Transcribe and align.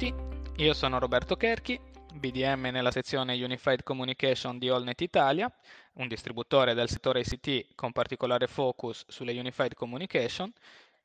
tutti, 0.00 0.14
io 0.62 0.72
sono 0.72 0.98
Roberto 0.98 1.36
Kerchi, 1.36 1.78
BDM 2.14 2.68
nella 2.72 2.90
sezione 2.90 3.34
Unified 3.34 3.82
Communication 3.82 4.58
di 4.58 4.70
Allnet 4.70 4.98
Italia, 5.02 5.52
un 5.94 6.08
distributore 6.08 6.72
del 6.72 6.88
settore 6.88 7.20
ICT 7.20 7.74
con 7.74 7.92
particolare 7.92 8.46
focus 8.46 9.04
sulle 9.08 9.38
Unified 9.38 9.74
Communication, 9.74 10.50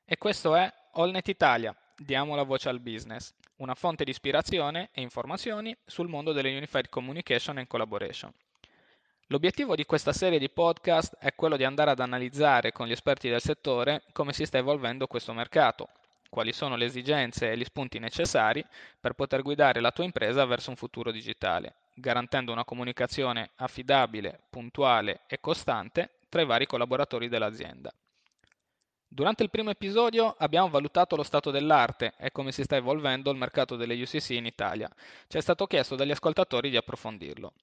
e 0.06 0.18
questo 0.18 0.56
è 0.56 0.72
Allnet 0.94 1.28
Italia, 1.28 1.76
diamo 1.98 2.36
la 2.36 2.44
voce 2.44 2.70
al 2.70 2.80
business, 2.80 3.34
una 3.58 3.76
fonte 3.76 4.06
di 4.06 4.12
ispirazione 4.12 4.90
e 4.94 5.02
informazioni 5.02 5.76
sul 5.84 6.08
mondo 6.08 6.32
delle 6.32 6.56
Unified 6.56 6.88
Communication 6.88 7.58
and 7.58 7.68
Collaboration. 7.68 8.32
L'obiettivo 9.28 9.76
di 9.76 9.84
questa 9.84 10.14
serie 10.14 10.40
di 10.40 10.50
podcast 10.50 11.18
è 11.20 11.36
quello 11.36 11.58
di 11.58 11.66
andare 11.66 11.92
ad 11.92 12.00
analizzare 12.00 12.72
con 12.72 12.88
gli 12.88 12.94
esperti 12.94 13.28
del 13.28 13.42
settore 13.42 14.04
come 14.14 14.32
si 14.32 14.46
sta 14.46 14.58
evolvendo 14.58 15.06
questo 15.08 15.34
mercato, 15.34 15.90
quali 16.36 16.52
sono 16.52 16.76
le 16.76 16.84
esigenze 16.84 17.50
e 17.50 17.58
gli 17.58 17.64
spunti 17.64 17.98
necessari 17.98 18.62
per 19.00 19.14
poter 19.14 19.42
guidare 19.42 19.80
la 19.80 19.92
tua 19.92 20.04
impresa 20.04 20.44
verso 20.44 20.70
un 20.70 20.76
futuro 20.76 21.10
digitale, 21.10 21.76
garantendo 21.94 22.52
una 22.52 22.66
comunicazione 22.66 23.52
affidabile, 23.56 24.42
puntuale 24.50 25.22
e 25.28 25.40
costante 25.40 26.18
tra 26.28 26.42
i 26.42 26.46
vari 26.46 26.66
collaboratori 26.66 27.30
dell'azienda. 27.30 27.90
Durante 29.08 29.44
il 29.44 29.50
primo 29.50 29.70
episodio 29.70 30.36
abbiamo 30.38 30.68
valutato 30.68 31.16
lo 31.16 31.24
stato 31.24 31.52
dell'arte 31.52 32.16
e 32.18 32.34
come 32.34 32.52
si 32.52 32.64
sta 32.64 32.76
evolvendo 32.76 33.32
il 33.32 33.38
mercato 33.38 33.78
delle 33.78 33.96
UCC 33.96 34.32
in 34.32 34.46
Italia. 34.46 34.90
Ci 35.30 35.38
è 35.38 35.42
stato 35.42 35.66
chiesto 35.68 35.96
dagli 35.96 36.12
ascoltatori 36.12 36.70
di 36.70 36.76
approfondirlo. 36.76 37.54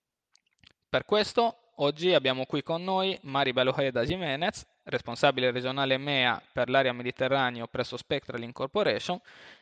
Per 0.88 1.04
questo 1.04 1.72
oggi 1.76 2.14
abbiamo 2.14 2.46
qui 2.46 2.62
con 2.62 2.82
noi 2.82 3.18
Maribel 3.24 3.68
Ojeda 3.68 4.02
Jimenez, 4.02 4.64
responsabile 4.84 5.50
regionale 5.50 5.94
EMEA 5.94 6.42
per 6.52 6.68
l'area 6.68 6.92
Mediterraneo 6.92 7.66
presso 7.66 7.96
Spectral 7.96 8.42
Incorporation 8.42 9.20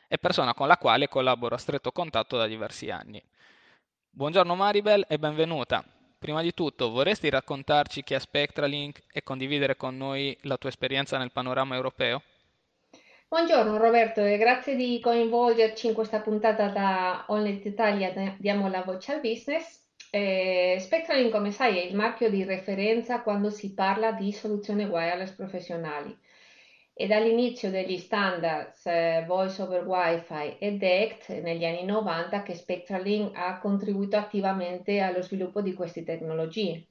e 0.08 0.18
persona 0.18 0.54
con 0.54 0.66
la 0.66 0.76
quale 0.76 1.08
collaboro 1.08 1.54
a 1.54 1.58
stretto 1.58 1.92
contatto 1.92 2.36
da 2.36 2.46
diversi 2.46 2.90
anni. 2.90 3.22
Buongiorno 4.10 4.54
Maribel 4.54 5.04
e 5.08 5.18
benvenuta. 5.18 5.84
Prima 6.18 6.42
di 6.42 6.52
tutto, 6.52 6.90
vorresti 6.90 7.30
raccontarci 7.30 8.02
chi 8.02 8.14
è 8.14 8.18
Spectralink 8.18 9.04
e 9.12 9.22
condividere 9.22 9.76
con 9.76 9.96
noi 9.96 10.36
la 10.42 10.56
tua 10.58 10.68
esperienza 10.68 11.16
nel 11.16 11.32
panorama 11.32 11.76
europeo? 11.76 12.22
Buongiorno 13.28 13.76
Roberto 13.76 14.24
e 14.24 14.36
grazie 14.36 14.74
di 14.74 14.98
coinvolgerci 15.00 15.86
in 15.86 15.94
questa 15.94 16.20
puntata 16.20 16.68
da 16.68 17.24
Onlet 17.28 17.64
Italia 17.64 18.34
Diamo 18.36 18.68
la 18.68 18.82
voce 18.82 19.12
al 19.12 19.20
business. 19.20 19.89
Eh, 20.12 20.76
Spectralink, 20.80 21.30
come 21.30 21.52
sai, 21.52 21.78
è 21.78 21.84
il 21.84 21.94
marchio 21.94 22.28
di 22.30 22.42
referenza 22.42 23.22
quando 23.22 23.48
si 23.48 23.72
parla 23.74 24.10
di 24.12 24.32
soluzioni 24.32 24.84
wireless 24.84 25.30
professionali. 25.32 26.16
E 26.92 27.06
dall'inizio 27.06 27.70
degli 27.70 27.96
standards 27.96 28.84
eh, 28.86 29.24
Voice 29.26 29.62
over 29.62 29.86
Wi-Fi 29.86 30.56
e 30.58 30.72
DECT 30.72 31.28
negli 31.42 31.64
anni 31.64 31.84
90 31.84 32.42
che 32.42 32.54
Spectralink 32.54 33.36
ha 33.36 33.58
contribuito 33.58 34.16
attivamente 34.16 34.98
allo 35.00 35.22
sviluppo 35.22 35.62
di 35.62 35.72
queste 35.74 36.02
tecnologie. 36.02 36.86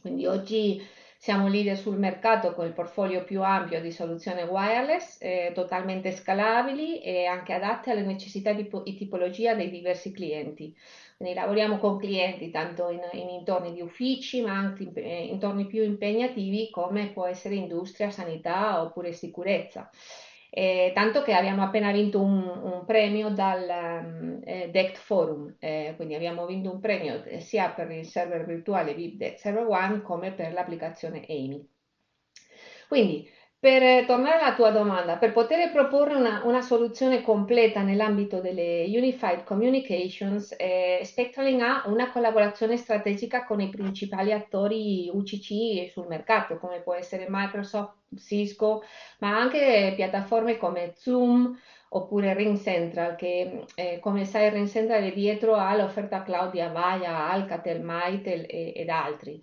Quindi 0.00 0.26
oggi 0.26 0.82
siamo 1.18 1.48
leader 1.48 1.76
sul 1.76 1.98
mercato 1.98 2.54
con 2.54 2.64
il 2.66 2.72
portfolio 2.72 3.24
più 3.24 3.42
ampio 3.42 3.80
di 3.80 3.90
soluzioni 3.90 4.42
wireless, 4.42 5.18
eh, 5.20 5.50
totalmente 5.52 6.12
scalabili 6.12 7.00
e 7.02 7.26
anche 7.26 7.52
adatte 7.52 7.90
alle 7.90 8.04
necessità 8.04 8.52
di 8.52 8.68
tipologia 8.96 9.54
dei 9.54 9.68
diversi 9.68 10.12
clienti. 10.12 10.74
Quindi 11.18 11.34
lavoriamo 11.34 11.78
con 11.78 11.98
clienti 11.98 12.48
tanto 12.48 12.90
in, 12.90 13.00
in 13.14 13.28
intorni 13.28 13.72
di 13.72 13.80
uffici, 13.80 14.40
ma 14.40 14.52
anche 14.52 14.84
in 14.84 14.92
eh, 14.94 15.24
intorni 15.24 15.66
più 15.66 15.82
impegnativi 15.82 16.70
come 16.70 17.10
può 17.10 17.26
essere 17.26 17.56
industria, 17.56 18.08
sanità 18.10 18.80
oppure 18.80 19.10
sicurezza. 19.10 19.90
Eh, 20.48 20.92
tanto 20.94 21.22
che 21.22 21.34
abbiamo 21.34 21.64
appena 21.64 21.90
vinto 21.90 22.20
un, 22.22 22.46
un 22.46 22.84
premio 22.86 23.30
dal 23.30 24.40
eh, 24.44 24.68
DECT 24.70 24.96
Forum, 24.96 25.56
eh, 25.58 25.94
quindi 25.96 26.14
abbiamo 26.14 26.46
vinto 26.46 26.70
un 26.70 26.78
premio 26.78 27.20
sia 27.40 27.70
per 27.70 27.90
il 27.90 28.06
server 28.06 28.44
virtuale 28.46 28.94
VIP 28.94 29.34
Server 29.34 29.66
One 29.66 30.02
come 30.02 30.32
per 30.32 30.52
l'applicazione 30.52 31.24
AMI. 31.28 31.68
Quindi 32.86 33.28
per 33.60 34.06
tornare 34.06 34.38
alla 34.38 34.54
tua 34.54 34.70
domanda, 34.70 35.16
per 35.16 35.32
poter 35.32 35.72
proporre 35.72 36.14
una, 36.14 36.42
una 36.44 36.60
soluzione 36.60 37.22
completa 37.22 37.82
nell'ambito 37.82 38.40
delle 38.40 38.84
Unified 38.86 39.42
Communications, 39.42 40.54
eh, 40.56 41.00
Spectraling 41.02 41.60
ha 41.60 41.82
una 41.86 42.10
collaborazione 42.12 42.76
strategica 42.76 43.44
con 43.44 43.60
i 43.60 43.68
principali 43.68 44.32
attori 44.32 45.10
UCC 45.12 45.90
sul 45.90 46.06
mercato, 46.06 46.58
come 46.58 46.80
può 46.82 46.94
essere 46.94 47.26
Microsoft, 47.28 47.96
Cisco, 48.16 48.84
ma 49.18 49.36
anche 49.36 49.92
piattaforme 49.96 50.56
come 50.56 50.92
Zoom 50.96 51.58
oppure 51.90 52.34
Ring 52.34 52.56
Central, 52.60 53.16
che 53.16 53.64
eh, 53.74 53.98
come 53.98 54.24
sai 54.24 54.50
Ring 54.50 54.68
Central 54.68 55.02
è 55.02 55.12
dietro 55.12 55.56
all'offerta 55.56 56.22
cloud 56.22 56.52
di 56.52 56.60
Avaya, 56.60 57.28
Alcatel, 57.30 57.80
Mitel 57.82 58.44
ed 58.48 58.88
altri. 58.88 59.42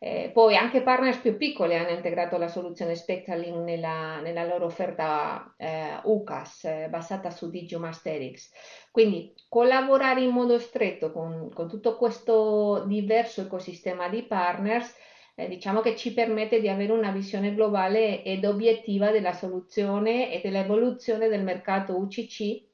Eh, 0.00 0.30
poi 0.32 0.56
anche 0.56 0.82
partners 0.82 1.18
più 1.18 1.36
piccoli 1.36 1.74
hanno 1.74 1.90
integrato 1.90 2.38
la 2.38 2.46
soluzione 2.46 2.94
Spectralink 2.94 3.56
nella, 3.56 4.20
nella 4.20 4.44
loro 4.44 4.66
offerta 4.66 5.54
eh, 5.56 5.98
UCAS 6.04 6.64
eh, 6.64 6.86
basata 6.88 7.30
su 7.30 7.50
Digiomasterix. 7.50 8.50
Quindi 8.92 9.34
collaborare 9.48 10.22
in 10.22 10.30
modo 10.30 10.58
stretto 10.58 11.10
con, 11.10 11.50
con 11.52 11.68
tutto 11.68 11.96
questo 11.96 12.84
diverso 12.86 13.40
ecosistema 13.42 14.08
di 14.08 14.22
partners 14.22 14.94
eh, 15.38 15.48
diciamo 15.48 15.80
che 15.80 15.94
ci 15.96 16.12
permette 16.12 16.60
di 16.60 16.68
avere 16.68 16.92
una 16.92 17.12
visione 17.12 17.54
globale 17.54 18.24
ed 18.24 18.44
obiettiva 18.44 19.12
della 19.12 19.32
soluzione 19.32 20.32
e 20.32 20.40
dell'evoluzione 20.42 21.28
del 21.28 21.44
mercato 21.44 21.96
UCC, 21.96 22.66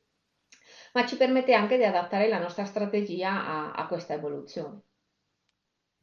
ma 0.95 1.07
ci 1.07 1.17
permette 1.19 1.53
anche 1.53 1.77
di 1.77 1.85
adattare 1.85 2.27
la 2.27 2.39
nostra 2.39 2.65
strategia 2.65 3.31
a, 3.47 3.73
a 3.73 3.87
questa 3.87 4.15
evoluzione. 4.15 4.81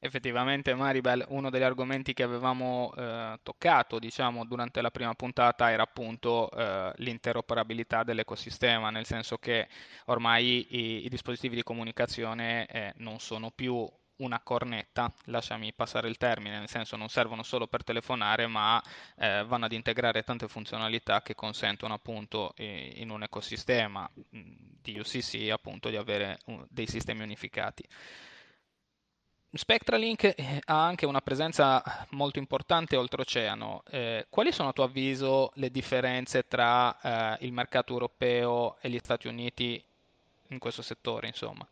Effettivamente, 0.04 0.74
Maribel, 0.74 1.24
uno 1.30 1.52
degli 1.52 1.62
argomenti 1.62 2.14
che 2.14 2.24
avevamo 2.24 2.92
eh, 2.98 3.38
toccato, 3.44 4.00
diciamo, 4.00 4.46
durante 4.46 4.82
la 4.82 4.90
prima 4.90 5.14
puntata 5.14 5.70
era 5.70 5.84
appunto 5.84 6.50
eh, 6.50 6.92
l'interoperabilità 6.96 8.02
dell'ecosistema, 8.04 8.90
nel 8.90 9.06
senso 9.06 9.38
che 9.38 9.68
ormai 10.06 10.66
i, 10.76 11.06
i 11.06 11.10
dispositivi 11.10 11.56
di 11.56 11.62
comunicazione 11.62 12.66
eh, 12.66 12.94
non 12.98 13.20
sono 13.20 13.52
più 13.52 13.88
una 14.18 14.40
cornetta, 14.40 15.14
lasciami 15.26 15.72
passare 15.72 16.08
il 16.08 16.18
termine, 16.18 16.58
nel 16.58 16.68
senso 16.70 16.96
non 16.96 17.10
servono 17.10 17.44
solo 17.44 17.68
per 17.68 17.84
telefonare, 17.84 18.48
ma 18.48 18.82
eh, 19.18 19.44
vanno 19.46 19.66
ad 19.66 19.72
integrare 19.72 20.24
tante 20.24 20.48
funzionalità 20.48 21.22
che 21.22 21.36
consentono 21.36 21.94
appunto 21.94 22.54
eh, 22.56 22.92
in 22.96 23.12
un 23.12 23.22
ecosistema 23.22 24.10
di 24.32 24.98
UCC 24.98 25.52
appunto 25.52 25.90
di 25.90 25.96
avere 25.96 26.40
un, 26.46 26.66
dei 26.70 26.88
sistemi 26.88 27.22
unificati. 27.22 27.84
Spectralink 29.54 30.24
eh, 30.24 30.62
ha 30.64 30.86
anche 30.86 31.06
una 31.06 31.20
presenza 31.20 31.84
molto 32.12 32.40
importante 32.40 32.96
oltreoceano. 32.96 33.84
Eh, 33.90 34.28
quali 34.30 34.54
sono 34.54 34.70
a 34.70 34.74
tuo 34.74 34.86
avviso 34.86 35.52
le 35.56 35.70
differenze 35.70 36.48
tra 36.48 37.38
eh, 37.38 37.46
il 37.46 37.52
mercato 37.52 37.92
europeo 37.92 38.78
e 38.80 38.90
gli 38.90 39.00
Stati 39.00 39.28
Uniti 39.28 39.84
in 40.48 40.60
questo 40.60 40.82
settore, 40.82 41.28
insomma? 41.28 41.68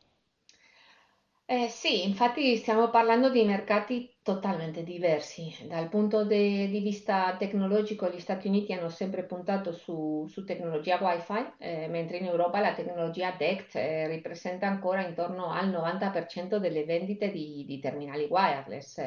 Eh, 1.52 1.68
sì, 1.68 2.04
infatti 2.08 2.56
stiamo 2.58 2.92
parlando 2.92 3.32
di 3.32 3.44
mercati 3.44 4.20
totalmente 4.22 4.84
diversi. 4.84 5.52
Dal 5.68 5.90
punto 5.90 6.24
de- 6.24 6.68
di 6.70 6.80
vista 6.80 7.36
tecnologico, 7.40 8.08
gli 8.08 8.20
Stati 8.20 8.48
Uniti 8.48 8.72
hanno 8.72 8.90
sempre 8.90 9.24
puntato 9.26 9.72
su, 9.74 10.28
su 10.30 10.44
tecnologia 10.46 11.00
Wi-Fi, 11.02 11.54
eh, 11.58 11.88
mentre 11.88 12.18
in 12.18 12.26
Europa 12.26 12.60
la 12.60 12.74
tecnologia 12.76 13.32
DECT 13.36 13.76
eh, 13.78 14.08
ripresenta 14.08 14.68
ancora 14.68 15.04
intorno 15.08 15.50
al 15.52 15.70
90% 15.70 16.60
delle 16.60 16.84
vendite 16.86 17.32
di, 17.32 17.66
di 17.66 17.80
terminali 17.80 18.28
wireless. 18.30 19.02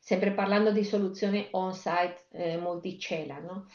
sempre 0.00 0.32
parlando 0.32 0.70
di 0.70 0.84
soluzione 0.84 1.48
on-site 1.52 2.26
eh, 2.32 2.56
multicela, 2.56 3.38
no? 3.40 3.66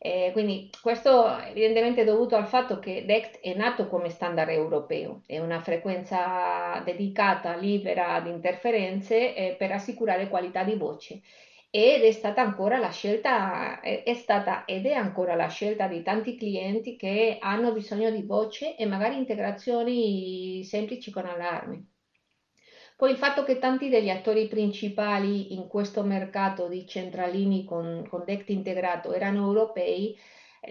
Eh, 0.00 0.30
quindi 0.32 0.70
questo 0.80 1.38
evidentemente 1.40 2.02
è 2.02 2.04
dovuto 2.04 2.36
al 2.36 2.46
fatto 2.46 2.78
che 2.78 3.04
DECT 3.04 3.40
è 3.40 3.54
nato 3.54 3.88
come 3.88 4.10
standard 4.10 4.48
europeo, 4.50 5.22
è 5.26 5.38
una 5.40 5.60
frequenza 5.60 6.80
dedicata, 6.84 7.56
libera 7.56 8.14
ad 8.14 8.28
interferenze 8.28 9.34
eh, 9.34 9.54
per 9.58 9.72
assicurare 9.72 10.28
qualità 10.28 10.62
di 10.62 10.76
voce 10.76 11.20
ed 11.70 12.02
è 12.02 12.12
stata 12.12 12.40
ancora 12.42 12.78
la 12.78 12.90
scelta, 12.90 13.80
è 13.80 14.14
stata 14.14 14.64
ed 14.64 14.86
è 14.86 14.92
ancora 14.92 15.34
la 15.34 15.48
scelta 15.48 15.86
di 15.86 16.02
tanti 16.02 16.36
clienti 16.36 16.96
che 16.96 17.38
hanno 17.40 17.72
bisogno 17.72 18.10
di 18.10 18.22
voce 18.22 18.74
e 18.76 18.86
magari 18.86 19.16
integrazioni 19.16 20.64
semplici 20.64 21.10
con 21.10 21.26
allarme. 21.26 21.87
Poi 22.98 23.12
il 23.12 23.16
fatto 23.16 23.44
che 23.44 23.60
tanti 23.60 23.88
degli 23.88 24.10
attori 24.10 24.48
principali 24.48 25.54
in 25.54 25.68
questo 25.68 26.02
mercato 26.02 26.66
di 26.66 26.84
centralini 26.84 27.64
con, 27.64 28.04
con 28.08 28.24
DECT 28.24 28.48
integrato 28.48 29.12
erano 29.12 29.46
europei, 29.46 30.18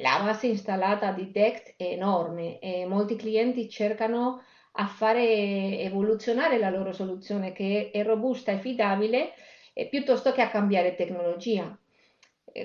la 0.02 0.20
base 0.22 0.48
installata 0.48 1.14
di 1.14 1.32
DECT 1.32 1.76
è 1.78 1.84
enorme 1.86 2.60
e 2.60 2.86
molti 2.86 3.16
clienti 3.16 3.70
cercano 3.70 4.42
a 4.74 4.88
fare 4.88 5.80
evoluzionare 5.80 6.58
la 6.58 6.70
loro 6.70 6.92
soluzione 6.92 7.54
che 7.54 7.92
è 7.94 8.04
robusta 8.04 8.52
e 8.52 8.56
affidabile 8.56 9.32
eh, 9.72 9.88
piuttosto 9.88 10.34
che 10.34 10.42
a 10.42 10.50
cambiare 10.50 10.96
tecnologia. 10.96 11.80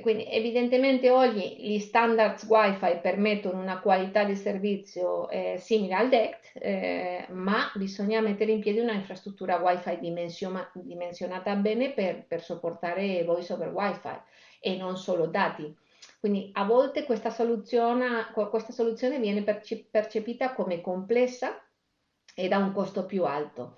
Quindi 0.01 0.27
evidentemente 0.29 1.11
oggi 1.11 1.57
gli 1.59 1.79
standards 1.79 2.45
wifi 2.45 2.99
permettono 3.03 3.61
una 3.61 3.81
qualità 3.81 4.25
di 4.25 4.35
servizio 4.35 5.29
eh, 5.29 5.57
simile 5.59 5.95
al 5.95 6.09
DECT, 6.09 6.51
eh, 6.55 7.27
ma 7.31 7.71
bisogna 7.75 8.21
mettere 8.21 8.53
in 8.53 8.61
piedi 8.61 8.79
una 8.79 8.93
infrastruttura 8.93 9.57
wifi 9.57 9.99
dimensiona- 9.99 10.71
dimensionata 10.75 11.55
bene 11.57 11.93
per, 11.93 12.25
per 12.27 12.43
sopportare 12.43 13.25
voice 13.25 13.53
over 13.53 13.73
wifi 13.73 14.21
e 14.61 14.77
non 14.77 14.97
solo 14.97 15.27
dati. 15.27 15.77
Quindi 16.19 16.51
a 16.55 16.65
volte 16.65 17.05
questa 17.05 17.31
soluzione, 17.31 18.29
questa 18.51 18.73
soluzione 18.73 19.19
viene 19.19 19.43
percepita 19.43 20.53
come 20.53 20.81
complessa 20.81 21.61
ed 22.35 22.53
ha 22.53 22.59
un 22.59 22.73
costo 22.73 23.05
più 23.05 23.25
alto. 23.25 23.77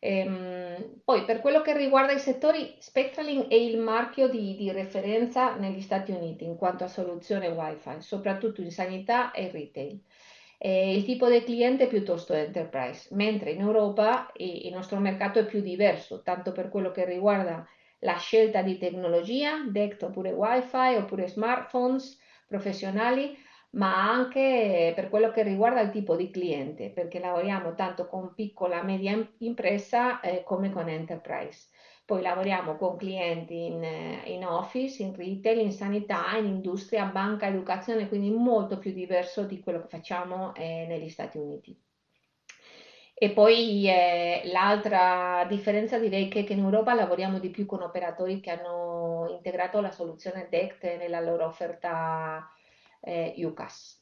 Ehm, 0.00 1.00
poi 1.04 1.24
per 1.24 1.40
quello 1.40 1.60
che 1.60 1.76
riguarda 1.76 2.12
i 2.12 2.18
settori, 2.18 2.76
Spectralink 2.78 3.48
è 3.48 3.54
il 3.54 3.78
marchio 3.78 4.28
di, 4.28 4.54
di, 4.56 4.70
referenza 4.70 5.56
negli 5.56 5.80
Stati 5.80 6.12
Uniti 6.12 6.44
in 6.44 6.56
quanto 6.56 6.84
a 6.84 6.88
soluzione 6.88 7.48
Wi-Fi, 7.48 8.00
soprattutto 8.00 8.60
in 8.60 8.70
sanità 8.70 9.32
e 9.32 9.50
retail. 9.50 10.00
E 10.56 10.94
il 10.94 11.04
tipo 11.04 11.28
di 11.28 11.42
cliente 11.42 11.84
è 11.84 11.88
piuttosto 11.88 12.32
enterprise, 12.32 13.08
mentre 13.14 13.52
in 13.52 13.60
Europa 13.60 14.30
il 14.36 14.72
nostro 14.72 14.98
mercato 14.98 15.38
è 15.38 15.46
più 15.46 15.60
diverso, 15.60 16.22
tanto 16.22 16.52
per 16.52 16.68
quello 16.68 16.90
che 16.90 17.04
riguarda 17.04 17.66
la 18.00 18.16
scelta 18.16 18.62
di 18.62 18.78
tecnologia, 18.78 19.64
DECT 19.68 20.04
oppure 20.04 20.30
Wi-Fi 20.32 20.94
oppure 20.96 21.28
smartphones 21.28 22.18
professionali, 22.46 23.36
ma 23.70 24.10
anche 24.10 24.92
per 24.94 25.08
quello 25.08 25.30
che 25.30 25.42
riguarda 25.42 25.80
il 25.80 25.90
tipo 25.90 26.16
di 26.16 26.30
cliente, 26.30 26.90
perché 26.90 27.18
lavoriamo 27.18 27.74
tanto 27.74 28.06
con 28.06 28.34
piccola 28.34 28.80
e 28.80 28.84
media 28.84 29.28
impresa 29.38 30.20
eh, 30.20 30.42
come 30.42 30.70
con 30.70 30.88
enterprise. 30.88 31.68
Poi 32.04 32.22
lavoriamo 32.22 32.76
con 32.76 32.96
clienti 32.96 33.66
in, 33.66 33.84
eh, 33.84 34.22
in, 34.32 34.46
office, 34.46 35.02
in 35.02 35.14
retail, 35.14 35.58
in 35.58 35.72
sanità, 35.72 36.36
in 36.38 36.46
industria, 36.46 37.04
banca, 37.04 37.46
educazione, 37.46 38.08
quindi 38.08 38.30
molto 38.30 38.78
più 38.78 38.92
diverso 38.92 39.44
di 39.44 39.60
quello 39.60 39.82
che 39.82 39.88
facciamo 39.88 40.54
eh, 40.54 40.86
negli 40.88 41.10
Stati 41.10 41.36
Uniti. 41.36 41.78
E 43.20 43.30
poi 43.30 43.86
eh, 43.88 44.42
l'altra 44.44 45.44
differenza 45.48 45.98
direi 45.98 46.28
che, 46.28 46.44
che, 46.44 46.52
in 46.52 46.60
Europa 46.60 46.94
lavoriamo 46.94 47.40
di 47.40 47.50
più 47.50 47.66
con 47.66 47.82
operatori 47.82 48.40
che 48.40 48.52
hanno 48.52 49.26
integrato 49.28 49.80
la 49.80 49.90
soluzione 49.90 50.46
DECT 50.48 50.96
nella 50.98 51.20
loro 51.20 51.44
offerta 51.44 52.48
eh, 53.00 53.34
UCAS. 53.38 54.00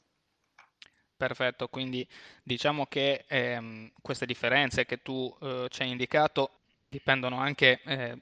Perfetto, 1.16 1.68
quindi 1.68 2.06
diciamo 2.42 2.86
che 2.86 3.24
ehm, 3.26 3.90
queste 4.02 4.26
differenze 4.26 4.84
che 4.84 5.00
tu 5.02 5.34
eh, 5.40 5.66
ci 5.70 5.82
hai 5.82 5.90
indicato 5.90 6.60
dipendono 6.88 7.38
anche 7.38 7.80
eh, 7.84 8.18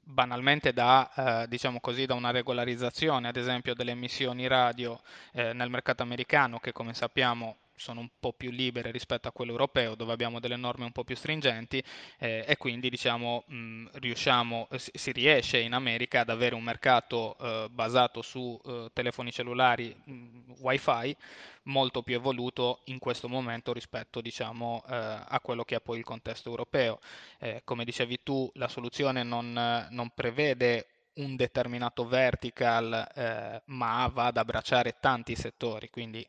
banalmente 0.00 0.72
da, 0.72 1.42
eh, 1.44 1.48
diciamo 1.48 1.80
così, 1.80 2.06
da 2.06 2.14
una 2.14 2.32
regolarizzazione, 2.32 3.28
ad 3.28 3.36
esempio, 3.36 3.74
delle 3.74 3.92
emissioni 3.92 4.48
radio 4.48 5.00
eh, 5.32 5.52
nel 5.52 5.70
mercato 5.70 6.02
americano, 6.02 6.58
che 6.58 6.72
come 6.72 6.94
sappiamo 6.94 7.58
sono 7.76 8.00
un 8.00 8.08
po' 8.18 8.32
più 8.32 8.50
libere 8.50 8.90
rispetto 8.90 9.28
a 9.28 9.32
quello 9.32 9.52
europeo 9.52 9.94
dove 9.94 10.12
abbiamo 10.12 10.40
delle 10.40 10.56
norme 10.56 10.84
un 10.84 10.92
po' 10.92 11.04
più 11.04 11.16
stringenti 11.16 11.82
eh, 12.18 12.44
e 12.46 12.56
quindi 12.56 12.90
diciamo 12.90 13.44
mh, 13.46 13.86
riusciamo, 13.94 14.68
si 14.76 15.12
riesce 15.12 15.58
in 15.58 15.72
America 15.72 16.20
ad 16.20 16.30
avere 16.30 16.54
un 16.54 16.62
mercato 16.62 17.36
eh, 17.38 17.68
basato 17.70 18.22
su 18.22 18.58
eh, 18.64 18.88
telefoni 18.92 19.32
cellulari 19.32 19.94
mh, 20.04 20.54
wifi 20.60 21.16
molto 21.64 22.02
più 22.02 22.14
evoluto 22.14 22.80
in 22.86 22.98
questo 22.98 23.28
momento 23.28 23.72
rispetto 23.72 24.20
diciamo 24.20 24.82
eh, 24.88 24.94
a 24.94 25.40
quello 25.42 25.64
che 25.64 25.76
è 25.76 25.80
poi 25.80 25.98
il 25.98 26.04
contesto 26.04 26.48
europeo. 26.50 26.98
Eh, 27.38 27.62
come 27.64 27.84
dicevi 27.84 28.18
tu 28.22 28.50
la 28.54 28.68
soluzione 28.68 29.22
non, 29.22 29.52
non 29.90 30.10
prevede 30.14 30.86
un 31.14 31.36
determinato 31.36 32.06
vertical, 32.06 33.06
eh, 33.14 33.62
ma 33.66 34.06
va 34.12 34.26
ad 34.26 34.36
abbracciare 34.38 34.96
tanti 34.98 35.34
settori, 35.36 35.90
quindi 35.90 36.26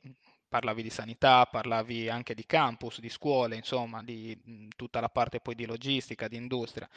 parlavi 0.54 0.84
di 0.84 0.92
sanità, 0.92 1.48
parlavi 1.48 2.10
anche 2.10 2.36
di 2.36 2.46
campus, 2.46 3.00
di 3.00 3.10
scuole, 3.10 3.56
insomma, 3.56 4.04
di 4.04 4.38
tutta 4.76 5.00
la 5.00 5.10
parte 5.10 5.40
poi 5.40 5.56
di 5.56 5.66
logistica, 5.66 6.28
di 6.28 6.36
industria. 6.36 6.88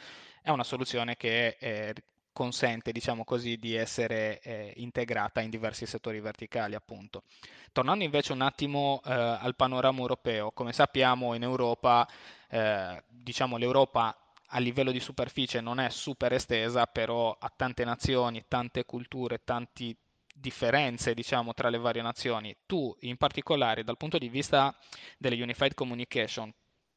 È 0.43 0.51
una 0.51 0.63
soluzione 0.63 1.17
che 1.17 1.57
eh, 1.59 1.95
consente, 2.31 2.91
diciamo 2.91 3.23
così, 3.23 3.57
di 3.57 3.73
essere 3.73 4.39
eh, 4.41 4.73
integrata 4.75 5.41
in 5.41 5.49
diversi 5.49 5.87
settori 5.87 6.19
verticali, 6.19 6.75
appunto. 6.75 7.23
Tornando 7.71 8.03
invece 8.03 8.31
un 8.31 8.41
attimo 8.41 9.01
eh, 9.03 9.11
al 9.11 9.55
panorama 9.55 10.01
europeo, 10.01 10.51
come 10.51 10.71
sappiamo 10.71 11.33
in 11.33 11.41
Europa, 11.41 12.07
eh, 12.49 13.03
diciamo 13.07 13.57
l'Europa 13.57 14.15
a 14.49 14.59
livello 14.59 14.91
di 14.91 14.99
superficie 14.99 15.61
non 15.61 15.79
è 15.79 15.89
super 15.89 16.31
estesa, 16.31 16.85
però 16.85 17.35
ha 17.39 17.51
tante 17.55 17.83
nazioni, 17.83 18.45
tante 18.47 18.85
culture, 18.85 19.43
tanti 19.43 19.97
differenze, 20.39 21.13
diciamo, 21.13 21.53
tra 21.53 21.69
le 21.69 21.77
varie 21.77 22.01
nazioni. 22.01 22.55
Tu, 22.65 22.95
in 23.01 23.17
particolare, 23.17 23.83
dal 23.83 23.97
punto 23.97 24.17
di 24.17 24.29
vista 24.29 24.75
delle 25.17 25.41
Unified 25.41 25.73
Communication, 25.73 26.53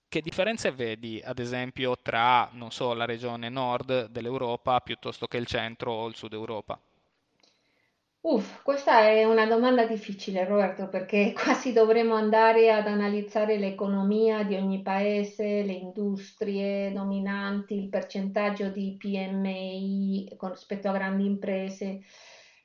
che 0.09 0.21
differenze 0.21 0.73
vedi, 0.73 1.21
ad 1.25 1.39
esempio, 1.39 1.97
tra, 2.03 2.51
so, 2.69 2.95
la 2.95 3.05
regione 3.05 3.49
nord 3.49 4.07
dell'Europa 4.07 4.81
piuttosto 4.81 5.27
che 5.27 5.37
il 5.37 5.47
centro 5.47 5.93
o 5.93 6.09
il 6.09 6.17
sud 6.17 6.33
Europa? 6.33 6.81
Uff, 8.23 8.63
questa 8.63 9.01
è 9.01 9.25
una 9.25 9.47
domanda 9.47 9.87
difficile, 9.87 10.45
Roberto, 10.45 10.89
perché 10.89 11.33
quasi 11.37 11.73
dovremmo 11.73 12.15
andare 12.15 12.71
ad 12.71 12.87
analizzare 12.87 13.57
l'economia 13.57 14.43
di 14.43 14.57
ogni 14.57 14.83
paese, 14.83 15.63
le 15.63 15.73
industrie 15.73 16.93
dominanti, 16.93 17.75
il 17.75 17.89
percentaggio 17.89 18.69
di 18.69 18.95
PMI 18.99 20.37
rispetto 20.39 20.89
a 20.89 20.93
grandi 20.93 21.25
imprese. 21.25 22.03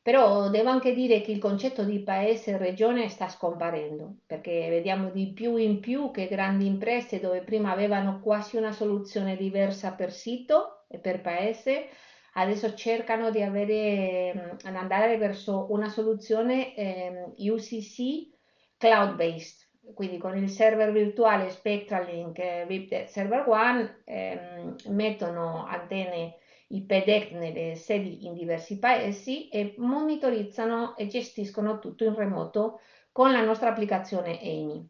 Però 0.05 0.51
devo 0.51 0.69
anche 0.69 0.93
dire 0.93 1.21
che 1.21 1.31
il 1.31 1.39
concetto 1.39 1.83
di 1.83 2.03
paese 2.03 2.51
e 2.51 2.57
regione 2.57 3.09
sta 3.09 3.27
scomparendo, 3.27 4.17
perché 4.27 4.69
vediamo 4.69 5.09
di 5.09 5.33
più 5.33 5.55
in 5.55 5.79
più 5.79 6.11
che 6.11 6.27
grandi 6.27 6.67
imprese 6.67 7.19
dove 7.19 7.41
prima 7.41 7.71
avevano 7.71 8.19
quasi 8.19 8.55
una 8.55 8.71
soluzione 8.71 9.35
diversa 9.35 9.93
per 9.93 10.11
sito 10.11 10.85
e 10.89 10.99
per 10.99 11.21
paese, 11.21 11.87
adesso 12.33 12.75
cercano 12.75 13.31
di 13.31 13.41
avere, 13.41 14.59
mm, 14.61 14.75
andare 14.75 15.17
verso 15.17 15.65
una 15.71 15.89
soluzione 15.89 16.75
eh, 16.75 17.33
UCC 17.39 18.29
cloud-based, 18.77 19.93
quindi 19.95 20.19
con 20.19 20.37
il 20.37 20.51
server 20.51 20.91
virtuale 20.91 21.49
Spectralink 21.49 22.37
eh, 22.37 23.05
Server 23.07 23.43
One 23.47 24.03
ehm, 24.05 24.75
mettono 24.89 25.65
antenne 25.65 26.35
i 26.67 26.81
PEDEC 26.81 27.31
nelle 27.31 27.75
sedi 27.75 28.25
in 28.25 28.33
diversi 28.33 28.79
paesi 28.79 29.49
e 29.49 29.75
monitorizzano 29.77 30.95
e 30.97 31.07
gestiscono 31.07 31.79
tutto 31.79 32.03
in 32.03 32.15
remoto 32.15 32.79
con 33.11 33.31
la 33.31 33.43
nostra 33.43 33.69
applicazione 33.69 34.41
EIMI. 34.41 34.89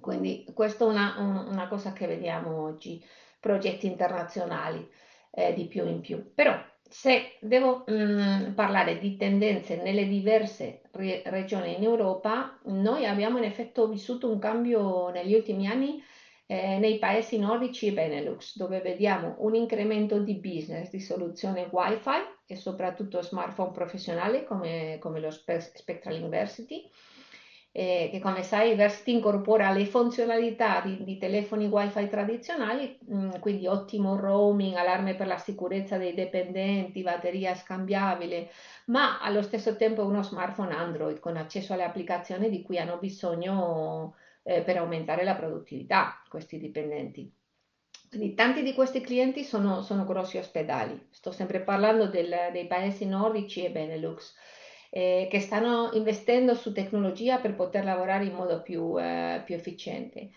Quindi 0.00 0.46
questa 0.54 0.84
è 0.84 0.88
una, 0.88 1.46
una 1.48 1.68
cosa 1.68 1.92
che 1.92 2.06
vediamo 2.06 2.62
oggi, 2.62 3.04
progetti 3.40 3.86
internazionali 3.86 4.88
eh, 5.30 5.52
di 5.54 5.66
più 5.66 5.86
in 5.86 6.00
più. 6.00 6.32
Però 6.34 6.54
se 6.88 7.38
devo 7.40 7.84
mh, 7.86 7.92
mm, 7.92 8.52
parlare 8.52 8.98
di 8.98 9.16
tendenze 9.16 9.76
nelle 9.82 10.06
diverse 10.06 10.82
re- 10.92 11.22
regioni 11.26 11.76
in 11.76 11.82
Europa, 11.82 12.58
noi 12.64 13.06
abbiamo 13.06 13.38
in 13.38 13.44
effetti 13.44 13.80
vissuto 13.88 14.30
un 14.30 14.38
cambio 14.38 15.10
negli 15.10 15.34
ultimi 15.34 15.66
anni 15.66 16.02
eh, 16.52 16.76
nei 16.78 16.98
paesi 16.98 17.38
nordici 17.38 17.86
e 17.86 17.92
Benelux, 17.92 18.58
dove 18.58 18.82
vediamo 18.82 19.36
un 19.38 19.54
incremento 19.54 20.18
di 20.18 20.34
business 20.34 20.90
di 20.90 21.00
soluzione 21.00 21.66
Wi-Fi 21.70 22.42
e 22.44 22.56
soprattutto 22.56 23.22
smartphone 23.22 23.70
professionali 23.70 24.44
come, 24.44 24.98
come 25.00 25.18
lo 25.18 25.30
Spectral 25.30 26.20
University, 26.20 26.90
eh, 27.72 28.10
che 28.12 28.20
come 28.20 28.42
sai 28.42 28.74
Versity 28.74 29.14
incorpora 29.14 29.70
le 29.70 29.86
funzionalità 29.86 30.82
di, 30.82 31.02
di 31.04 31.16
telefoni 31.16 31.68
Wi-Fi 31.68 32.08
tradizionali, 32.08 32.98
mh, 33.00 33.16
mm, 33.16 33.30
quindi 33.40 33.66
ottimo 33.66 34.16
roaming, 34.16 34.74
allarme 34.74 35.14
per 35.14 35.28
la 35.28 35.38
sicurezza 35.38 35.96
dei 35.96 36.12
dipendenti, 36.12 37.00
batteria 37.00 37.54
scambiabile, 37.54 38.50
ma 38.88 39.22
allo 39.22 39.40
stesso 39.40 39.74
tempo 39.76 40.04
uno 40.04 40.22
smartphone 40.22 40.74
Android 40.74 41.18
con 41.18 41.38
accesso 41.38 41.72
alle 41.72 41.84
applicazioni 41.84 42.50
di 42.50 42.60
cui 42.60 42.78
hanno 42.78 42.98
bisogno 42.98 44.16
eh, 44.42 44.62
per 44.62 44.76
aumentare 44.76 45.24
la 45.24 45.34
produttività 45.34 46.22
questi 46.28 46.58
dipendenti. 46.58 47.32
Quindi 48.08 48.34
tanti 48.34 48.62
di 48.62 48.74
questi 48.74 49.00
clienti 49.00 49.42
sono, 49.42 49.80
sono 49.80 50.04
grossi 50.04 50.36
ospedali, 50.36 51.08
sto 51.10 51.32
sempre 51.32 51.60
parlando 51.60 52.08
del, 52.08 52.50
dei 52.52 52.66
paesi 52.66 53.06
nordici 53.06 53.64
e 53.64 53.70
Benelux, 53.70 54.34
eh, 54.90 55.28
che 55.30 55.40
stanno 55.40 55.90
investendo 55.94 56.54
su 56.54 56.72
tecnologia 56.72 57.38
per 57.38 57.54
poter 57.54 57.84
lavorare 57.84 58.26
in 58.26 58.34
modo 58.34 58.60
più, 58.60 59.00
eh, 59.00 59.40
più 59.46 59.54
efficiente. 59.54 60.30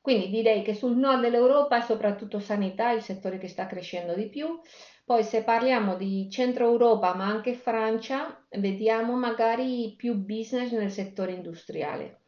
Quindi 0.00 0.30
direi 0.30 0.62
che 0.62 0.74
sul 0.74 0.96
nord 0.96 1.20
dell'Europa 1.20 1.76
è 1.76 1.82
soprattutto 1.82 2.38
sanità 2.38 2.90
il 2.92 3.02
settore 3.02 3.38
che 3.38 3.48
sta 3.48 3.66
crescendo 3.66 4.14
di 4.14 4.30
più. 4.30 4.58
Poi 5.04 5.22
se 5.22 5.44
parliamo 5.44 5.96
di 5.96 6.30
centro 6.30 6.64
Europa 6.64 7.14
ma 7.14 7.26
anche 7.26 7.52
Francia, 7.52 8.42
vediamo 8.52 9.16
magari 9.16 9.94
più 9.96 10.14
business 10.14 10.72
nel 10.72 10.90
settore 10.90 11.32
industriale 11.32 12.21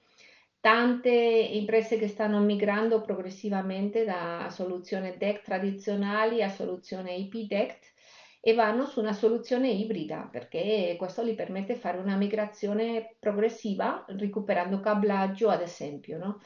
tante 0.65 1.11
imprese 1.11 1.99
che 1.99 2.09
stanno 2.09 2.41
migrando 2.41 3.03
progressivamente 3.03 4.03
da 4.03 4.49
soluzioni 4.51 5.15
DEC 5.15 5.43
tradizionali 5.43 6.43
a 6.43 6.49
soluzioni 6.49 7.21
IP 7.21 7.47
DECT 7.47 7.93
e 8.41 8.55
vanno 8.55 8.87
su 8.87 9.01
una 9.01 9.13
soluzione 9.13 9.69
ibrida 9.69 10.27
perché 10.33 10.95
questo 10.97 11.23
gli 11.23 11.35
permette 11.35 11.75
di 11.75 11.79
fare 11.79 11.99
una 11.99 12.17
migrazione 12.17 13.15
progressiva 13.19 14.07
recuperando 14.09 14.81
cablaggio 14.81 15.51
ad 15.51 15.61
esempio. 15.61 16.17
No? 16.17 16.41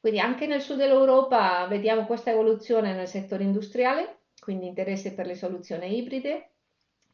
Quindi 0.00 0.18
anche 0.18 0.48
nel 0.48 0.60
sud 0.60 0.78
dell'Europa 0.78 1.64
vediamo 1.68 2.04
questa 2.04 2.32
evoluzione 2.32 2.92
nel 2.92 3.06
settore 3.06 3.44
industriale, 3.44 4.22
quindi 4.40 4.66
interesse 4.66 5.14
per 5.14 5.26
le 5.26 5.36
soluzioni 5.36 5.98
ibride 5.98 6.50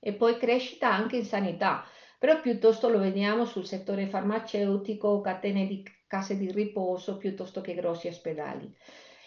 e 0.01 0.15
poi 0.15 0.39
crescita 0.39 0.91
anche 0.91 1.17
in 1.17 1.27
sanità, 1.27 1.85
però 2.19 2.41
piuttosto 2.41 2.89
lo 2.89 2.99
vediamo 2.99 3.45
sul 3.45 3.65
settore 3.65 4.09
farmaceutico, 4.09 5.21
catene 5.21 5.67
di 5.67 5.83
case 6.07 6.37
di 6.37 6.51
riposo 6.51 7.17
piuttosto 7.17 7.61
che 7.61 7.75
grossi 7.75 8.09
ospedali. 8.09 8.75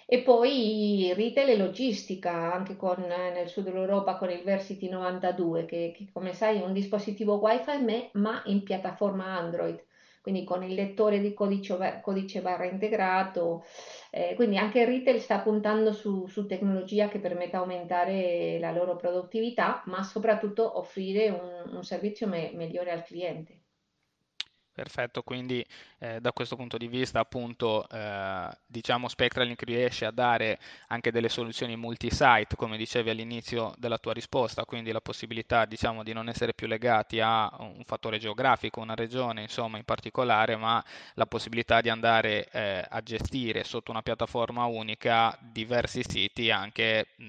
E 0.05 0.23
poi 0.23 1.13
retail 1.15 1.49
e 1.49 1.57
logistica, 1.57 2.53
anche 2.53 2.75
con, 2.75 2.97
nel 3.07 3.47
sud 3.47 3.63
dell'Europa 3.63 4.17
con 4.17 4.29
il 4.29 4.43
Versity 4.43 4.89
92, 4.89 5.63
che, 5.63 5.93
che 5.95 6.09
come 6.11 6.33
sai 6.33 6.59
è 6.59 6.65
un 6.65 6.73
dispositivo 6.73 7.39
Wi-Fi 7.39 8.09
ma 8.13 8.41
in 8.47 8.63
piattaforma 8.63 9.37
Android, 9.37 9.81
quindi 10.21 10.43
con 10.43 10.63
il 10.63 10.73
lettore 10.73 11.19
di 11.19 11.33
codice, 11.33 11.99
codice 12.01 12.41
barra 12.41 12.65
integrato. 12.65 13.65
Eh, 14.11 14.33
quindi 14.35 14.57
anche 14.57 14.81
il 14.81 14.87
retail 14.87 15.19
sta 15.19 15.39
puntando 15.39 15.93
su, 15.93 16.27
su, 16.27 16.45
tecnologia 16.45 17.07
che 17.07 17.19
permetta 17.19 17.57
aumentare 17.57 18.59
la 18.59 18.71
loro 18.71 18.95
produttività, 18.95 19.83
ma 19.87 20.03
soprattutto 20.03 20.77
offrire 20.77 21.29
un, 21.29 21.75
un 21.75 21.83
servizio 21.83 22.27
me- 22.27 22.51
migliore 22.53 22.91
al 22.91 23.03
cliente. 23.03 23.60
Perfetto, 24.73 25.21
quindi 25.21 25.63
eh, 25.99 26.21
da 26.21 26.31
questo 26.31 26.55
punto 26.55 26.77
di 26.77 26.87
vista 26.87 27.19
appunto 27.19 27.85
eh, 27.89 28.49
diciamo 28.65 29.09
Spectralink 29.09 29.63
riesce 29.63 30.05
a 30.05 30.11
dare 30.11 30.59
anche 30.87 31.11
delle 31.11 31.27
soluzioni 31.27 31.75
multi-site, 31.75 32.55
come 32.55 32.77
dicevi 32.77 33.09
all'inizio 33.09 33.73
della 33.77 33.97
tua 33.97 34.13
risposta, 34.13 34.63
quindi 34.63 34.93
la 34.93 35.01
possibilità 35.01 35.65
diciamo 35.65 36.03
di 36.03 36.13
non 36.13 36.29
essere 36.29 36.53
più 36.53 36.67
legati 36.67 37.19
a 37.19 37.53
un 37.59 37.83
fattore 37.85 38.17
geografico, 38.17 38.79
una 38.79 38.95
regione 38.95 39.41
insomma 39.41 39.77
in 39.77 39.83
particolare, 39.83 40.55
ma 40.55 40.81
la 41.15 41.25
possibilità 41.25 41.81
di 41.81 41.89
andare 41.89 42.47
eh, 42.49 42.85
a 42.87 43.01
gestire 43.01 43.65
sotto 43.65 43.91
una 43.91 44.01
piattaforma 44.01 44.63
unica 44.65 45.37
diversi 45.41 46.01
siti 46.07 46.49
anche 46.49 47.07
mh, 47.17 47.23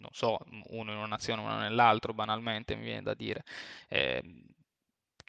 non 0.00 0.10
so, 0.12 0.38
uno 0.70 0.90
in 0.92 0.96
una 0.96 1.06
nazione, 1.06 1.42
uno 1.42 1.58
nell'altro, 1.58 2.14
banalmente 2.14 2.74
mi 2.76 2.84
viene 2.84 3.02
da 3.02 3.12
dire. 3.14 3.44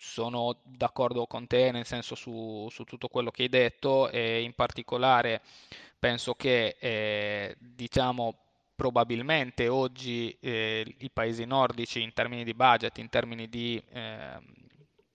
Sono 0.01 0.57
d'accordo 0.63 1.25
con 1.25 1.45
te 1.45 1.71
nel 1.71 1.85
senso 1.85 2.15
su, 2.15 2.67
su, 2.71 2.83
tutto 2.85 3.09
quello 3.09 3.31
che 3.31 3.43
hai 3.43 3.49
detto 3.49 4.09
e 4.09 4.41
in 4.41 4.53
particolare 4.53 5.41
penso 5.99 6.33
che 6.35 6.77
eh, 6.79 7.55
diciamo 7.59 8.35
probabilmente 8.75 9.67
oggi 9.67 10.35
eh, 10.39 10.95
i 10.99 11.09
paesi 11.11 11.43
nordici 11.43 12.01
in 12.01 12.13
termini 12.13 12.45
di 12.45 12.53
budget, 12.53 12.97
in 12.97 13.09
termini 13.09 13.49
di 13.49 13.81
eh, 13.91 14.39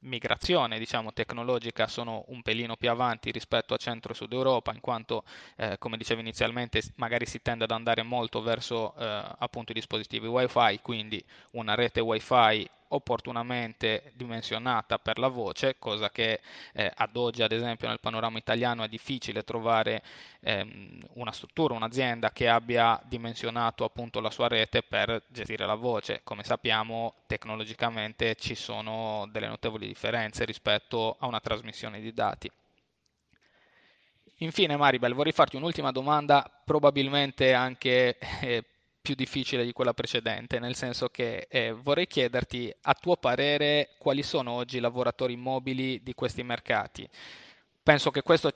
migrazione 0.05 0.79
diciamo, 0.79 1.13
tecnologica 1.13 1.87
sono 1.87 2.25
un 2.29 2.43
pelino 2.43 2.77
più 2.77 2.91
avanti 2.91 3.31
rispetto 3.31 3.75
a 3.75 3.77
centro 3.77 4.13
e 4.13 4.15
sud 4.15 4.33
Europa, 4.33 4.73
in 4.73 4.81
quanto, 4.81 5.25
eh, 5.57 5.77
come 5.79 5.97
dicevo 5.97 6.21
inizialmente, 6.21 6.83
magari 6.97 7.27
si 7.27 7.41
tende 7.43 7.65
ad 7.65 7.71
andare 7.71 8.03
molto 8.03 8.43
verso 8.43 8.95
eh, 8.97 9.25
appunto 9.39 9.73
i 9.73 9.75
dispositivi 9.75 10.27
WiFi, 10.27 10.81
quindi 10.83 11.23
una 11.53 11.75
rete 11.75 12.01
WiFi 12.01 12.69
opportunamente 12.95 14.13
dimensionata 14.15 14.99
per 14.99 15.19
la 15.19 15.29
voce, 15.29 15.77
cosa 15.79 16.11
che 16.11 16.41
eh, 16.73 16.91
ad 16.95 17.17
oggi, 17.17 17.43
ad 17.43 17.53
esempio, 17.53 17.89
nel 17.89 18.01
panorama 18.01 18.39
italiano 18.39 18.85
è 18.85 18.89
difficile 18.89 19.45
trovare 19.45 20.03
ehm, 20.41 21.01
una 21.15 21.33
struttura, 21.33 21.75
un'azienda 21.75 22.31
che 22.31 22.49
abbia 22.49 23.01
dimensionato 23.05 23.85
appunto 23.85 24.21
la 24.21 24.31
sua 24.31 24.49
rete 24.49 24.83
per 24.83 25.23
gestire 25.29 25.67
la 25.67 25.75
voce. 25.75 26.21
Come 26.25 26.43
sappiamo, 26.45 27.15
tecnologicamente 27.27 28.35
ci 28.37 28.55
sono 28.55 29.29
delle 29.31 29.49
notevoli 29.49 29.87
differenze 29.87 30.45
rispetto 30.45 31.17
a 31.19 31.27
una 31.27 31.41
trasmissione 31.41 32.01
di 32.01 32.13
dati. 32.13 32.51
Infine, 34.39 34.77
Maribel, 34.77 35.15
vorrei 35.15 35.33
farti 35.33 35.57
un'ultima 35.57 35.93
domanda, 35.93 36.51
probabilmente 36.65 37.53
anche 37.55 38.19
eh, 38.41 38.65
più 39.05 39.15
difficile 39.15 39.67
di 39.67 39.73
quella 39.73 39.93
precedente, 39.93 40.59
nel 40.59 40.75
senso 40.75 41.11
che 41.11 41.47
eh, 41.51 41.73
vorrei 41.73 42.07
chiederti, 42.07 42.75
a 42.85 42.95
tuo 42.95 43.19
parere, 43.19 43.91
quali 43.99 44.23
sono 44.23 44.53
oggi 44.53 44.79
i 44.79 44.81
lavoratori 44.81 45.37
mobili 45.37 46.03
di 46.03 46.15
questi 46.15 46.43
mercati. 46.43 47.07
Penso 47.83 48.11
che 48.11 48.23
questo 48.23 48.51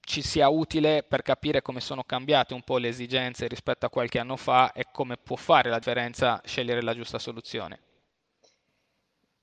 ci 0.00 0.22
sia 0.22 0.48
utile 0.48 1.02
per 1.02 1.20
capire 1.20 1.60
come 1.60 1.80
sono 1.80 2.02
cambiate 2.02 2.54
un 2.54 2.62
po' 2.62 2.78
le 2.78 2.88
esigenze 2.88 3.46
rispetto 3.46 3.84
a 3.84 3.90
qualche 3.90 4.18
anno 4.18 4.38
fa 4.38 4.72
e 4.72 4.86
come 4.90 5.18
può 5.18 5.36
fare 5.36 5.68
la 5.68 5.76
differenza 5.76 6.40
scegliere 6.42 6.80
la 6.80 6.94
giusta 6.94 7.18
soluzione. 7.18 7.78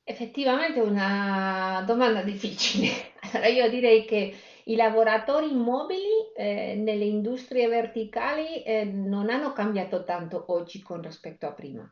Effettivamente 0.04 0.80
è 0.80 0.84
una 0.84 1.84
domanda 1.86 2.24
difficile. 2.24 3.12
Allora 3.32 3.48
io 3.48 3.70
direi 3.70 4.06
che 4.06 4.36
i 4.66 4.76
lavoratori 4.76 5.54
mobili 5.54 6.32
eh, 6.36 6.76
nelle 6.76 7.06
industrie 7.06 7.68
verticali 7.68 8.64
eh, 8.64 8.84
non 8.86 9.30
hanno 9.30 9.54
cambiato 9.54 10.04
tanto 10.04 10.46
oggi 10.48 10.82
con 10.82 11.02
rispetto 11.02 11.48
a 11.48 11.52
prima. 11.52 11.92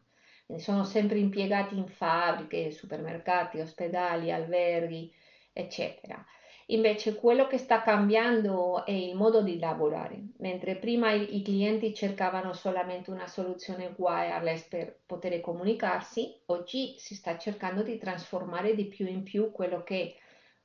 Sono 0.57 0.83
sempre 0.83 1.19
impiegati 1.19 1.77
in 1.77 1.87
fabbriche, 1.87 2.71
supermercati, 2.71 3.59
ospedali, 3.59 4.31
alberghi, 4.31 5.13
eccetera. 5.53 6.23
Invece 6.71 7.15
quello 7.15 7.47
che 7.47 7.57
sta 7.57 7.81
cambiando 7.81 8.85
è 8.85 8.91
il 8.91 9.15
modo 9.15 9.41
di 9.41 9.57
lavorare. 9.57 10.21
Mentre 10.37 10.75
prima 10.75 11.11
i, 11.11 11.37
i 11.37 11.41
clienti 11.41 11.93
cercavano 11.95 12.53
solamente 12.53 13.09
una 13.09 13.27
soluzione 13.27 13.93
wireless 13.97 14.67
per 14.67 14.99
poter 15.05 15.39
comunicarsi, 15.41 16.41
oggi 16.47 16.95
si 16.97 17.15
sta 17.15 17.37
cercando 17.37 17.81
di 17.81 17.97
trasformare 17.97 18.75
di 18.75 18.85
più 18.85 19.07
in 19.07 19.23
più 19.23 19.51
quello 19.51 19.81
che 19.83 20.01
è 20.01 20.15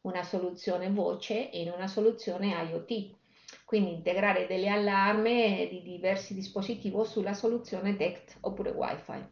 una 0.05 0.23
soluzione 0.23 0.91
voce 0.91 1.35
in 1.53 1.71
una 1.71 1.87
soluzione 1.87 2.49
IoT. 2.49 3.17
Quindi 3.65 3.93
integrare 3.93 4.47
delle 4.47 4.69
allarme 4.69 5.67
di 5.71 5.83
diversi 5.83 6.35
dispositivi 6.35 7.05
sulla 7.05 7.35
soluzione 7.35 7.97
DECT 7.97 8.37
oppure 8.41 8.71
Wi-Fi. 8.71 9.27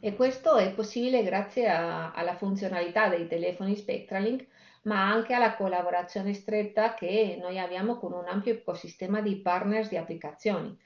E 0.00 0.14
questo 0.14 0.56
è 0.56 0.72
possibile 0.72 1.24
grazie 1.24 1.68
a, 1.68 2.12
alla 2.12 2.36
funzionalità 2.36 3.08
dei 3.08 3.26
telefoni 3.26 3.74
Spectralink, 3.74 4.46
ma 4.82 5.10
anche 5.10 5.34
alla 5.34 5.56
collaborazione 5.56 6.34
stretta 6.34 6.94
che 6.94 7.36
noi 7.40 7.58
abbiamo 7.58 7.96
con 7.96 8.12
un 8.12 8.26
ampio 8.26 8.52
ecosistema 8.52 9.20
di 9.20 9.36
partners 9.36 9.88
di 9.88 9.96
applicazioni. 9.96 10.76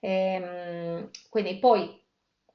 Ehm, 0.00 1.08
quindi 1.30 1.58
poi 1.58 2.03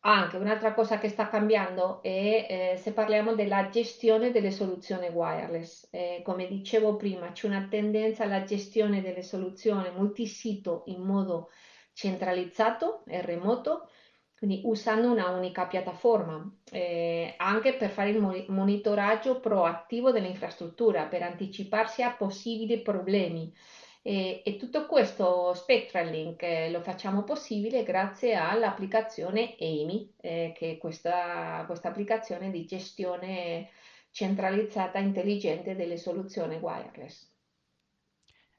anche 0.01 0.38
un'altra 0.38 0.74
cosa 0.74 0.98
che 0.98 1.10
sta 1.10 1.27
cambiando 1.27 2.01
è 2.01 2.72
eh, 2.74 2.77
se 2.77 2.94
parliamo 2.94 3.34
della 3.36 3.70
gestione 3.70 4.32
delle 4.32 4.51
soluzioni 4.51 5.08
wireless. 5.10 5.88
Eh, 5.91 6.22
come 6.24 6.48
dicevo 6.48 6.96
prima, 6.96 7.32
c'è 7.32 7.48
una 7.48 7.68
tendenza 7.70 8.24
alla 8.24 8.44
gestione 8.44 9.01
delle 9.01 9.24
soluzioni 9.24 9.91
multisito 9.91 10.84
in 10.86 11.01
modo 11.01 11.50
centralizzato 11.91 13.03
e 13.06 13.22
remoto, 13.22 13.89
quindi 14.38 14.62
usando 14.63 15.12
una 15.12 15.29
unica 15.32 15.68
piattaforma, 15.68 16.50
eh, 16.72 17.34
anche 17.36 17.74
per 17.74 17.89
fare 17.89 18.12
il 18.12 18.46
monitoraggio 18.48 19.41
proattivo 19.41 20.12
dell'infrastruttura, 20.12 21.08
per 21.08 21.24
anticiparsi 21.24 22.03
a 22.03 22.13
possibili 22.13 22.82
problemi 22.82 23.53
e, 24.01 24.41
e 24.46 24.56
tutto 24.58 24.86
questo 24.86 25.53
Spectralink 25.53 26.41
eh, 26.44 26.72
lo 26.72 26.82
facciamo 26.82 27.24
possibile 27.24 27.84
grazie 27.84 28.36
all'applicazione 28.36 29.56
AMI, 29.60 30.13
eh, 30.22 30.53
che 30.56 30.72
è 30.72 30.77
questa, 30.77 31.63
questa 31.65 31.89
applicazione 31.89 32.50
di 32.51 32.65
gestione 32.65 33.70
centralizzata 34.12 35.00
intelligente 35.00 35.75
delle 35.75 35.98
soluzioni 35.98 36.56
wireless. 36.56 37.27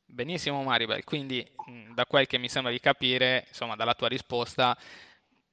Benissimo 0.05 0.63
Maribel, 0.63 1.05
quindi 1.05 1.49
da 1.95 2.05
quel 2.05 2.27
che 2.27 2.37
mi 2.37 2.49
sembra 2.49 2.73
di 2.73 2.81
capire, 2.81 3.45
insomma 3.47 3.77
dalla 3.77 3.95
tua 3.95 4.09
risposta, 4.09 4.77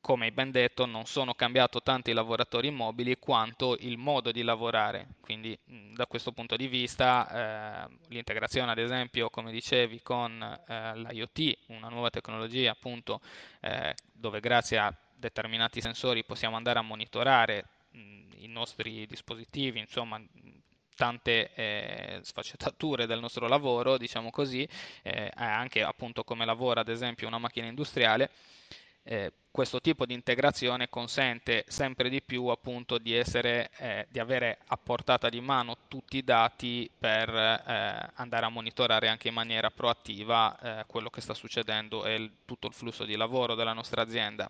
come 0.08 0.28
hai 0.28 0.32
ben 0.32 0.52
detto, 0.52 0.86
non 0.86 1.04
sono 1.06 1.34
cambiato 1.34 1.82
tanto 1.82 2.10
i 2.10 2.14
lavoratori 2.14 2.70
immobili 2.70 3.18
quanto 3.20 3.76
il 3.82 3.98
modo 3.98 4.32
di 4.32 4.42
lavorare. 4.42 5.16
Quindi 5.20 5.60
da 5.66 6.08
questo 6.08 6.32
punto 6.32 6.56
di 6.56 6.70
vista 6.70 7.90
eh, 7.90 7.98
l'integrazione, 8.08 8.72
ad 8.72 8.78
esempio, 8.78 9.30
come 9.30 9.52
dicevi, 9.52 10.02
con 10.02 10.42
eh, 10.42 10.92
l'IoT, 10.96 11.58
una 11.68 11.90
nuova 11.90 12.10
tecnologia 12.10 12.72
appunto 12.72 13.20
eh, 13.60 13.94
dove 14.14 14.40
grazie 14.40 14.78
a 14.78 14.98
determinati 15.14 15.82
sensori 15.82 16.24
possiamo 16.24 16.56
andare 16.56 16.80
a 16.80 16.84
monitorare 16.84 17.68
mh, 17.92 18.30
i 18.38 18.48
nostri 18.48 19.06
dispositivi, 19.08 19.80
insomma 19.80 20.22
tante 20.96 21.54
eh, 21.54 22.20
sfaccettature 22.22 23.06
del 23.06 23.20
nostro 23.20 23.50
lavoro, 23.50 23.98
diciamo 23.98 24.30
così, 24.30 24.66
eh, 25.04 25.30
anche 25.36 25.84
appunto 25.84 26.24
come 26.24 26.46
lavora 26.46 26.80
ad 26.80 26.88
esempio 26.88 27.28
una 27.28 27.40
macchina 27.40 27.68
industriale, 27.68 28.32
eh, 29.04 29.32
questo 29.58 29.82
tipo 29.82 30.06
di 30.06 30.14
integrazione 30.14 30.88
consente 30.88 31.66
sempre 31.68 32.10
di 32.10 32.22
più 32.22 32.46
appunto 32.46 33.00
di, 33.00 33.16
essere, 33.16 33.72
eh, 33.78 34.06
di 34.08 34.20
avere 34.20 34.60
a 34.68 34.78
portata 34.78 35.30
di 35.30 35.42
mano 35.42 35.78
tutti 35.88 36.18
i 36.18 36.24
dati 36.24 36.88
per 36.96 37.28
eh, 37.28 38.12
andare 38.14 38.46
a 38.46 38.50
monitorare 38.50 39.08
anche 39.08 39.30
in 39.30 39.34
maniera 39.34 39.72
proattiva 39.72 40.60
eh, 40.60 40.86
quello 40.86 41.10
che 41.10 41.22
sta 41.22 41.34
succedendo 41.34 42.06
e 42.06 42.14
il, 42.14 42.32
tutto 42.46 42.68
il 42.68 42.74
flusso 42.74 43.04
di 43.04 43.16
lavoro 43.16 43.56
della 43.56 43.74
nostra 43.74 44.04
azienda. 44.04 44.48